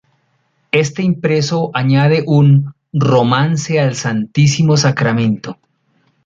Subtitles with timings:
[0.71, 5.59] Este impreso añade un "Romance al Santísimo Sacramento".